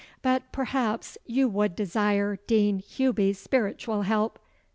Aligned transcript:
But, 0.23 0.51
perhaps, 0.51 1.15
you 1.27 1.47
would 1.49 1.75
desire 1.75 2.39
Dean 2.47 2.79
Hewby's 2.79 3.37
spiritual 3.37 4.01
help? 4.01 4.39